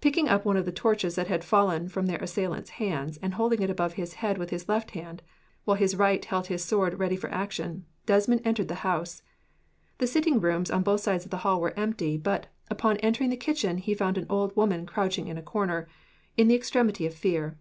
Picking 0.00 0.30
up 0.30 0.46
one 0.46 0.56
of 0.56 0.64
the 0.64 0.72
torches 0.72 1.14
that 1.16 1.26
had 1.26 1.44
fallen 1.44 1.90
from 1.90 2.06
their 2.06 2.16
assailants' 2.20 2.70
hands, 2.80 3.18
and 3.20 3.34
holding 3.34 3.60
it 3.60 3.68
above 3.68 3.92
his 4.00 4.14
head 4.14 4.38
with 4.38 4.48
his 4.48 4.66
left 4.66 4.92
hand, 4.92 5.20
while 5.66 5.76
his 5.76 5.94
right 5.94 6.24
held 6.24 6.46
his 6.46 6.64
sword 6.64 6.98
ready 6.98 7.16
for 7.16 7.30
action, 7.30 7.84
Desmond 8.06 8.40
entered 8.46 8.68
the 8.68 8.76
house. 8.76 9.20
The 9.98 10.06
sitting 10.06 10.40
rooms 10.40 10.70
on 10.70 10.82
both 10.82 11.02
sides 11.02 11.26
of 11.26 11.30
the 11.30 11.36
hall 11.44 11.60
were 11.60 11.78
empty, 11.78 12.16
but, 12.16 12.46
upon 12.70 12.96
entering 13.00 13.28
the 13.28 13.36
kitchen, 13.36 13.76
he 13.76 13.92
found 13.94 14.16
an 14.16 14.24
old 14.30 14.56
woman 14.56 14.86
crouching 14.86 15.28
in 15.28 15.36
a 15.36 15.42
corner, 15.42 15.86
in 16.34 16.48
the 16.48 16.54
extremity 16.54 17.04
of 17.04 17.12
fear. 17.12 17.58